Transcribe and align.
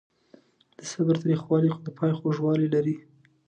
د 0.77 0.79
صبر 0.91 1.15
تریخوالی 1.23 1.71
خو 1.73 1.79
د 1.83 1.89
پای 1.97 2.11
خوږوالی 2.17 2.67
لري. 2.75 2.95